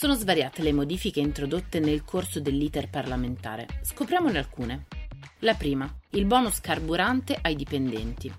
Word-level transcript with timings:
Sono 0.00 0.14
svariate 0.14 0.62
le 0.62 0.72
modifiche 0.72 1.20
introdotte 1.20 1.78
nel 1.78 2.04
corso 2.04 2.40
dell'iter 2.40 2.88
parlamentare. 2.88 3.66
Scopriamone 3.82 4.38
alcune. 4.38 4.86
La 5.40 5.52
prima, 5.52 5.94
il 6.12 6.24
bonus 6.24 6.58
carburante 6.62 7.36
ai 7.38 7.54
dipendenti 7.54 8.32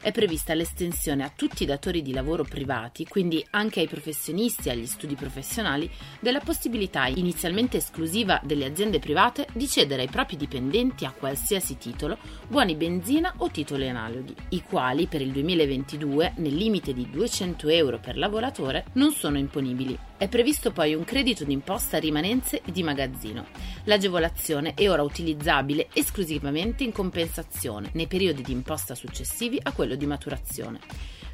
è 0.00 0.12
prevista 0.12 0.54
l'estensione 0.54 1.24
a 1.24 1.32
tutti 1.34 1.64
i 1.64 1.66
datori 1.66 2.00
di 2.00 2.12
lavoro 2.12 2.44
privati, 2.44 3.08
quindi 3.08 3.44
anche 3.50 3.80
ai 3.80 3.88
professionisti 3.88 4.68
e 4.68 4.70
agli 4.70 4.86
studi 4.86 5.16
professionali, 5.16 5.90
della 6.20 6.38
possibilità 6.38 7.06
inizialmente 7.06 7.78
esclusiva 7.78 8.40
delle 8.44 8.66
aziende 8.66 9.00
private 9.00 9.48
di 9.52 9.66
cedere 9.66 10.02
ai 10.02 10.08
propri 10.08 10.36
dipendenti 10.36 11.04
a 11.04 11.10
qualsiasi 11.10 11.76
titolo 11.76 12.18
buoni 12.46 12.76
benzina 12.76 13.34
o 13.38 13.50
titoli 13.50 13.88
analoghi, 13.88 14.34
i 14.50 14.62
quali 14.62 15.08
per 15.08 15.22
il 15.22 15.32
2022, 15.32 16.34
nel 16.36 16.54
limite 16.54 16.94
di 16.94 17.10
200 17.10 17.68
euro 17.68 17.98
per 17.98 18.16
lavoratore, 18.16 18.84
non 18.92 19.10
sono 19.10 19.38
imponibili. 19.38 20.09
È 20.20 20.28
previsto 20.28 20.70
poi 20.70 20.92
un 20.92 21.04
credito 21.04 21.44
d'imposta 21.44 21.96
rimanenze 21.96 22.60
di 22.66 22.82
magazzino. 22.82 23.46
L'agevolazione 23.84 24.74
è 24.74 24.86
ora 24.90 25.00
utilizzabile 25.00 25.88
esclusivamente 25.94 26.84
in 26.84 26.92
compensazione 26.92 27.88
nei 27.94 28.06
periodi 28.06 28.42
di 28.42 28.52
imposta 28.52 28.94
successivi 28.94 29.58
a 29.62 29.72
quello 29.72 29.94
di 29.94 30.04
maturazione. 30.04 30.80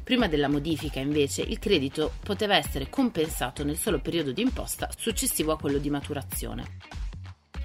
Prima 0.05 0.29
della 0.29 0.47
modifica, 0.47 1.01
invece, 1.01 1.41
il 1.41 1.59
credito 1.59 2.13
poteva 2.23 2.55
essere 2.55 2.87
compensato 2.89 3.65
nel 3.65 3.75
solo 3.75 3.99
periodo 3.99 4.31
di 4.31 4.41
imposta 4.41 4.89
successivo 4.97 5.51
a 5.51 5.57
quello 5.57 5.79
di 5.79 5.89
maturazione. 5.89 6.96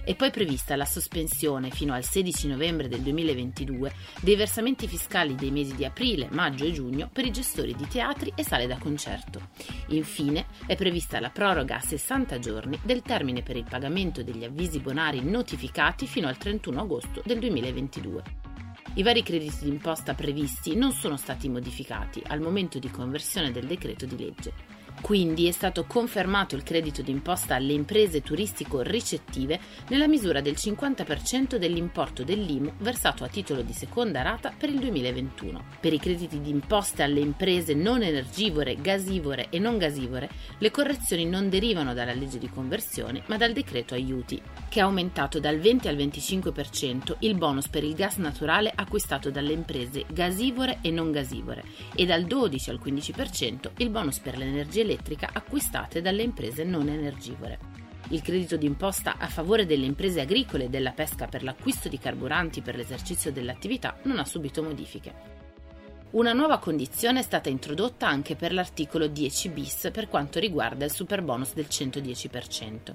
È 0.05 0.17
poi 0.17 0.33
prevista 0.33 0.75
la 0.75 0.85
sospensione 0.85 1.71
fino 1.71 1.95
al 1.95 2.03
16 2.03 2.49
novembre 2.49 2.89
del 2.89 3.03
2022 3.03 3.93
dei 4.21 4.35
versamenti 4.35 4.89
fiscali 4.89 5.37
dei 5.37 5.53
mesi 5.53 5.77
di 5.77 5.85
aprile, 5.85 6.27
maggio 6.33 6.65
e 6.65 6.73
giugno 6.73 7.09
per 7.13 7.25
i 7.25 7.31
gestori 7.31 7.73
di 7.77 7.87
teatri 7.87 8.33
e 8.35 8.43
sale 8.43 8.67
da 8.67 8.79
concerto. 8.79 9.51
Infine 9.89 10.47
è 10.67 10.75
prevista 10.75 11.21
la 11.21 11.31
proroga 11.31 11.77
a 11.77 11.81
60 11.81 12.41
giorni 12.41 12.81
del 12.83 13.03
termine 13.03 13.43
per 13.43 13.57
il 13.57 13.67
pagamento 13.69 14.25
degli 14.25 14.43
avvisi 14.43 14.81
bonari 14.81 15.23
notificati 15.23 16.09
fino 16.09 16.27
al 16.27 16.37
31 16.37 16.81
agosto 16.81 17.23
del 17.25 17.39
2022. 17.39 18.23
I 18.95 19.03
vari 19.05 19.23
crediti 19.23 19.65
d'imposta 19.65 20.15
previsti 20.15 20.75
non 20.75 20.91
sono 20.91 21.17
stati 21.17 21.49
modificati 21.49 22.21
al 22.27 22.41
momento 22.41 22.81
di 22.81 22.91
conversione 22.91 23.53
del 23.53 23.67
decreto 23.67 24.05
di 24.05 24.19
legge. 24.19 24.82
Quindi 25.03 25.49
è 25.49 25.51
stato 25.51 25.85
confermato 25.85 26.55
il 26.55 26.63
credito 26.63 27.03
d'imposta 27.03 27.57
alle 27.57 27.73
imprese 27.73 28.23
turistico-ricettive 28.23 29.59
nella 29.89 30.07
misura 30.07 30.41
del 30.41 30.55
50% 30.55 31.57
dell'importo 31.57 32.23
dell'IMU 32.23 32.75
versato 32.79 33.25
a 33.25 33.29
titolo 33.29 33.63
di 33.63 33.73
seconda 33.73 34.23
rata 34.23 34.55
per 34.57 34.69
il 34.69 34.79
2021. 34.79 35.65
Per 35.81 35.93
i 35.93 35.99
crediti 35.99 36.41
d'imposta 36.41 37.03
alle 37.03 37.19
imprese 37.19 37.75
non 37.75 38.03
energivore, 38.03 38.77
gasivore 38.77 39.49
e 39.51 39.59
non 39.59 39.77
gasivore, 39.77 40.31
le 40.59 40.71
correzioni 40.71 41.27
non 41.27 41.49
derivano 41.49 41.95
dalla 41.95 42.15
legge 42.15 42.39
di 42.39 42.49
conversione, 42.49 43.25
ma 43.27 43.37
dal 43.37 43.53
decreto 43.53 43.95
aiuti, 43.95 44.41
che 44.69 44.81
ha 44.81 44.85
aumentato 44.85 45.41
dal 45.41 45.59
20 45.59 45.89
al 45.89 45.97
25% 45.97 47.17
il 47.19 47.35
bonus 47.35 47.69
per 47.69 47.83
il 47.83 47.95
gas 47.95 48.19
naturale 48.19 48.73
acquistato 48.73 49.31
dalle 49.33 49.53
imprese 49.53 50.05
gasivore 50.09 50.79
e 50.81 50.93
non 50.93 51.11
gasivore 51.11 51.65
e 51.97 52.07
dal 52.07 52.23
12 52.23 52.71
al 52.71 52.81
15% 52.83 53.71
il 53.79 53.91
bonus 53.91 54.21
per 54.21 54.39
l'energia 54.39 54.81
elettrica 54.81 54.91
acquistate 55.33 56.01
dalle 56.01 56.23
imprese 56.23 56.65
non 56.65 56.89
energivore. 56.89 57.59
Il 58.09 58.23
credito 58.23 58.57
d'imposta 58.57 59.17
a 59.19 59.29
favore 59.29 59.65
delle 59.65 59.87
imprese 59.87 60.21
agricole 60.21 60.65
e 60.65 60.69
della 60.69 60.93
pesca 60.93 61.27
per 61.27 61.43
l'acquisto 61.43 61.89
di 61.89 61.99
carburanti 61.99 62.61
per 62.61 62.77
l'esercizio 62.77 63.33
dell'attività 63.33 63.97
non 64.03 64.19
ha 64.19 64.25
subito 64.25 64.63
modifiche. 64.63 65.42
Una 66.13 66.35
nuova 66.35 66.59
condizione 66.59 67.21
è 67.21 67.23
stata 67.23 67.49
introdotta 67.49 68.07
anche 68.07 68.37
per 68.37 68.53
l'articolo 68.53 69.07
10 69.07 69.49
bis 69.49 69.89
per 69.91 70.11
quanto 70.11 70.39
riguarda 70.39 70.85
il 70.85 70.93
superbonus 70.93 71.55
del 71.55 71.69
110%. 71.71 72.95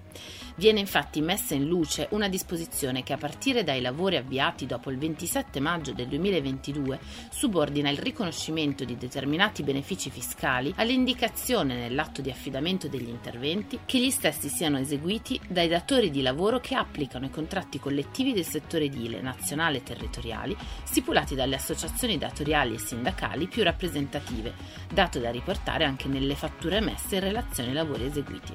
Viene 0.57 0.79
infatti 0.79 1.21
messa 1.21 1.55
in 1.55 1.65
luce 1.65 2.09
una 2.11 2.27
disposizione 2.27 3.01
che 3.01 3.13
a 3.13 3.17
partire 3.17 3.63
dai 3.63 3.81
lavori 3.81 4.17
avviati 4.17 4.67
dopo 4.67 4.91
il 4.91 4.99
27 4.99 5.59
maggio 5.59 5.93
del 5.93 6.05
2022 6.09 6.99
subordina 7.31 7.89
il 7.89 7.97
riconoscimento 7.97 8.85
di 8.85 8.95
determinati 8.95 9.63
benefici 9.63 10.11
fiscali 10.11 10.71
all'indicazione 10.77 11.75
nell'atto 11.75 12.21
di 12.21 12.29
affidamento 12.29 12.87
degli 12.87 13.09
interventi 13.09 13.79
che 13.87 13.97
gli 13.97 14.11
stessi 14.11 14.47
siano 14.47 14.77
eseguiti 14.77 15.41
dai 15.47 15.67
datori 15.67 16.11
di 16.11 16.21
lavoro 16.21 16.59
che 16.59 16.75
applicano 16.75 17.25
i 17.25 17.31
contratti 17.31 17.79
collettivi 17.79 18.33
del 18.33 18.45
settore 18.45 18.85
edile 18.85 19.21
nazionale 19.21 19.77
e 19.77 19.83
territoriali 19.83 20.55
stipulati 20.83 21.33
dalle 21.33 21.55
associazioni 21.55 22.19
datoriali 22.19 22.75
e 22.75 22.77
sindacali 22.77 23.05
sindacali 23.07 23.47
più 23.47 23.63
rappresentative, 23.63 24.53
dato 24.91 25.19
da 25.19 25.31
riportare 25.31 25.85
anche 25.85 26.07
nelle 26.07 26.35
fatture 26.35 26.77
emesse 26.77 27.15
in 27.15 27.21
relazione 27.21 27.69
ai 27.69 27.75
lavori 27.75 28.05
eseguiti. 28.05 28.53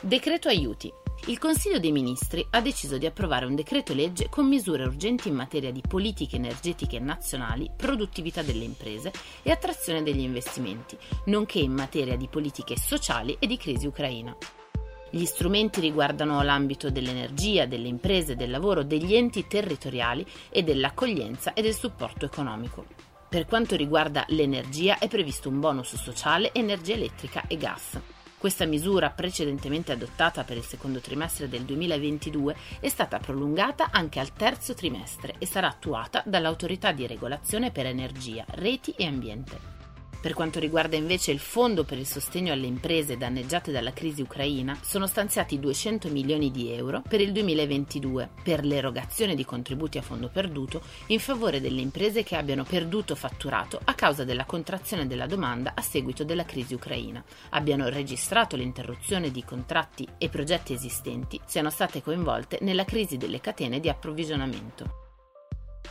Decreto 0.00 0.48
aiuti. 0.48 0.92
Il 1.26 1.38
Consiglio 1.38 1.78
dei 1.78 1.92
Ministri 1.92 2.44
ha 2.52 2.62
deciso 2.62 2.96
di 2.96 3.04
approvare 3.04 3.44
un 3.44 3.54
decreto 3.54 3.92
legge 3.92 4.30
con 4.30 4.48
misure 4.48 4.84
urgenti 4.84 5.28
in 5.28 5.34
materia 5.34 5.70
di 5.70 5.82
politiche 5.86 6.36
energetiche 6.36 6.98
nazionali, 6.98 7.70
produttività 7.76 8.40
delle 8.40 8.64
imprese 8.64 9.12
e 9.42 9.50
attrazione 9.50 10.02
degli 10.02 10.20
investimenti, 10.20 10.96
nonché 11.26 11.58
in 11.58 11.72
materia 11.72 12.16
di 12.16 12.26
politiche 12.26 12.78
sociali 12.78 13.36
e 13.38 13.46
di 13.46 13.58
crisi 13.58 13.86
ucraina. 13.86 14.34
Gli 15.12 15.24
strumenti 15.24 15.80
riguardano 15.80 16.40
l'ambito 16.42 16.88
dell'energia, 16.88 17.66
delle 17.66 17.88
imprese, 17.88 18.36
del 18.36 18.48
lavoro, 18.48 18.84
degli 18.84 19.16
enti 19.16 19.48
territoriali 19.48 20.24
e 20.48 20.62
dell'accoglienza 20.62 21.52
e 21.52 21.62
del 21.62 21.74
supporto 21.74 22.26
economico. 22.26 22.86
Per 23.28 23.46
quanto 23.46 23.74
riguarda 23.74 24.24
l'energia 24.28 24.98
è 24.98 25.08
previsto 25.08 25.48
un 25.48 25.58
bonus 25.58 25.96
sociale 25.96 26.52
energia 26.52 26.94
elettrica 26.94 27.44
e 27.48 27.56
gas. 27.56 27.98
Questa 28.38 28.66
misura, 28.66 29.10
precedentemente 29.10 29.90
adottata 29.90 30.44
per 30.44 30.56
il 30.56 30.64
secondo 30.64 31.00
trimestre 31.00 31.48
del 31.48 31.62
2022, 31.62 32.56
è 32.78 32.88
stata 32.88 33.18
prolungata 33.18 33.88
anche 33.90 34.20
al 34.20 34.32
terzo 34.32 34.74
trimestre 34.74 35.34
e 35.38 35.44
sarà 35.44 35.68
attuata 35.68 36.22
dall'autorità 36.24 36.92
di 36.92 37.06
regolazione 37.06 37.72
per 37.72 37.86
energia, 37.86 38.44
reti 38.50 38.94
e 38.96 39.06
ambiente. 39.06 39.79
Per 40.20 40.34
quanto 40.34 40.60
riguarda 40.60 40.96
invece 40.96 41.30
il 41.30 41.38
fondo 41.38 41.82
per 41.84 41.96
il 41.96 42.06
sostegno 42.06 42.52
alle 42.52 42.66
imprese 42.66 43.16
danneggiate 43.16 43.72
dalla 43.72 43.94
crisi 43.94 44.20
ucraina, 44.20 44.78
sono 44.82 45.06
stanziati 45.06 45.58
200 45.58 46.08
milioni 46.10 46.50
di 46.50 46.70
euro 46.70 47.02
per 47.08 47.22
il 47.22 47.32
2022 47.32 48.28
per 48.42 48.62
l'erogazione 48.62 49.34
di 49.34 49.46
contributi 49.46 49.96
a 49.96 50.02
fondo 50.02 50.28
perduto 50.28 50.82
in 51.06 51.20
favore 51.20 51.62
delle 51.62 51.80
imprese 51.80 52.22
che 52.22 52.36
abbiano 52.36 52.64
perduto 52.64 53.14
fatturato 53.14 53.80
a 53.82 53.94
causa 53.94 54.24
della 54.24 54.44
contrazione 54.44 55.06
della 55.06 55.26
domanda 55.26 55.72
a 55.74 55.80
seguito 55.80 56.22
della 56.22 56.44
crisi 56.44 56.74
ucraina, 56.74 57.24
abbiano 57.50 57.88
registrato 57.88 58.56
l'interruzione 58.56 59.30
di 59.30 59.42
contratti 59.42 60.06
e 60.18 60.28
progetti 60.28 60.74
esistenti, 60.74 61.40
siano 61.46 61.70
state 61.70 62.02
coinvolte 62.02 62.58
nella 62.60 62.84
crisi 62.84 63.16
delle 63.16 63.40
catene 63.40 63.80
di 63.80 63.88
approvvigionamento. 63.88 65.09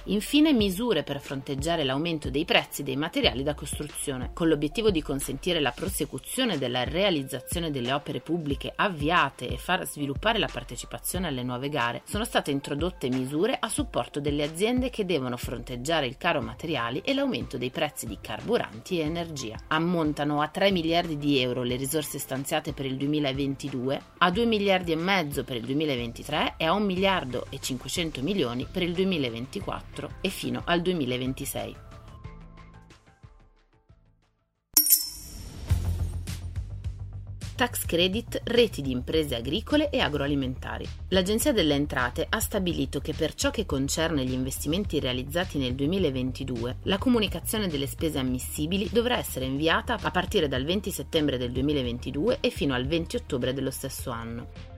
Infine 0.10 0.54
misure 0.54 1.04
per 1.04 1.20
fronteggiare 1.20 1.84
l'aumento 1.84 2.32
dei 2.32 2.44
prezzi 2.44 2.82
dei 2.82 2.96
materiali 2.96 3.44
da 3.44 3.54
costruzione, 3.54 4.32
con 4.34 4.48
l'obiettivo 4.48 4.90
di 4.90 5.04
consentire 5.04 5.60
la 5.60 5.70
prosecuzione 5.70 6.58
della 6.58 6.84
realizzazione 6.84 7.70
delle 7.70 7.94
opere 7.94 8.20
pubbliche 8.20 8.74
avviate 8.76 9.48
e 9.48 9.58
far 9.58 9.86
sviluppare 9.86 10.40
la 10.40 10.50
partecipazione 10.52 11.28
alle 11.28 11.44
nuove 11.44 11.70
gare, 11.70 12.02
sono 12.06 12.24
state 12.24 12.50
introdotte 12.50 13.08
misure 13.08 13.56
a 13.60 13.70
supporto 13.70 14.20
delle 14.20 14.42
aziende 14.42 14.90
che 14.90 15.06
devono 15.06 15.38
fronteggiare 15.38 16.08
il 16.08 16.18
caro 16.18 16.42
materiali 16.42 17.02
e 17.06 17.14
l'aumento 17.14 17.60
dei 17.60 17.70
prezzi 17.70 18.08
di 18.08 18.18
carburanti 18.20 19.00
e 19.00 19.04
energia. 19.04 19.58
Ammontano 19.68 20.42
a 20.42 20.48
3 20.48 20.72
miliardi 20.72 21.20
di 21.20 21.40
euro 21.40 21.62
le 21.62 21.76
risorse 21.76 22.18
stanziate 22.18 22.74
per 22.74 22.88
il 22.88 22.98
2022, 22.98 24.02
a 24.18 24.32
2 24.32 24.46
miliardi 24.46 24.92
e 24.92 24.96
mezzo 24.96 25.44
per 25.44 25.58
il 25.58 25.66
2023 25.66 26.56
e 26.58 26.66
a 26.66 26.74
1 26.74 26.84
miliardo 26.84 27.46
e 27.52 27.60
500 27.60 28.24
milioni 28.24 28.66
per 28.66 28.82
il 28.82 28.94
2024 30.00 30.10
e 30.22 30.30
fino 30.30 30.62
al 30.66 30.82
2026. 30.82 31.88
tax 37.60 37.86
credit 37.86 38.40
reti 38.46 38.82
di 38.82 38.92
imprese 38.92 39.36
agricole 39.36 39.90
e 39.90 40.00
agroalimentari. 40.00 40.88
L'Agenzia 41.10 41.52
delle 41.52 41.74
Entrate 41.74 42.26
ha 42.30 42.40
stabilito 42.40 43.02
che 43.02 43.12
per 43.12 43.34
ciò 43.34 43.52
che 43.52 43.66
concerne 43.66 44.24
gli 44.24 44.32
investimenti 44.32 44.98
realizzati 45.02 45.58
nel 45.58 45.76
2022, 45.76 46.78
la 46.84 46.98
comunicazione 46.98 47.68
delle 47.68 47.86
spese 47.86 48.18
ammissibili 48.18 48.88
dovrà 48.90 49.18
essere 49.18 49.44
inviata 49.44 49.98
a 50.02 50.10
partire 50.10 50.48
dal 50.48 50.64
20 50.64 50.90
settembre 50.90 51.38
del 51.38 51.52
2022 51.52 52.38
e 52.40 52.50
fino 52.50 52.74
al 52.74 52.88
20 52.88 53.18
ottobre 53.18 53.54
dello 53.54 53.72
stesso 53.72 54.10
anno. 54.10 54.69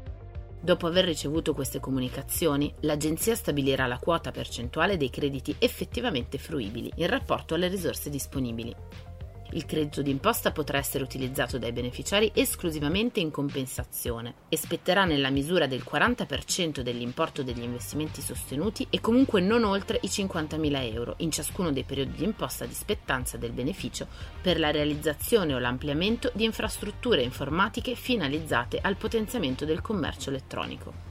Dopo 0.64 0.86
aver 0.86 1.06
ricevuto 1.06 1.56
queste 1.56 1.80
comunicazioni, 1.80 2.72
l'Agenzia 2.82 3.34
stabilirà 3.34 3.88
la 3.88 3.98
quota 3.98 4.30
percentuale 4.30 4.96
dei 4.96 5.10
crediti 5.10 5.56
effettivamente 5.58 6.38
fruibili 6.38 6.92
in 6.98 7.08
rapporto 7.08 7.56
alle 7.56 7.68
risorse 7.68 8.12
disponibili. 8.12 8.76
Il 9.54 9.66
credito 9.66 10.02
d'imposta 10.02 10.52
potrà 10.52 10.78
essere 10.78 11.04
utilizzato 11.04 11.58
dai 11.58 11.74
beneficiari 11.74 12.32
esclusivamente 12.34 13.20
in 13.20 13.32
compensazione 13.32 14.36
e 14.48 14.56
spetterà 14.56 15.04
nella 15.04 15.30
misura 15.30 15.68
del 15.68 15.84
40% 15.86 16.80
dell'importo 16.80 17.44
degli 17.44 17.62
investimenti 17.62 18.22
sostenuti 18.22 18.88
e 18.90 19.02
comunque 19.02 19.42
non 19.42 19.66
oltre 19.66 20.00
i 20.04 20.08
50.000 20.08 20.94
euro 20.94 21.16
in 21.18 21.32
ciascuno 21.32 21.72
dei 21.72 21.84
periodi 21.84 22.18
di 22.18 22.24
imposta 22.24 22.66
di 22.66 22.74
spettanza 22.74 23.36
del 23.36 23.52
beneficio 23.52 24.08
per 24.42 24.58
la 24.58 24.72
realizzazione 24.72 25.54
o 25.54 25.60
l'ampliamento 25.60 26.32
di 26.34 26.46
infrastrutture 26.46 27.22
informatiche 27.22 27.96
finalizzate 27.96 28.80
al 28.82 28.96
potenziamento 28.96 29.66
del 29.66 29.82
commercio 29.82 30.30
elettronico. 30.30 31.11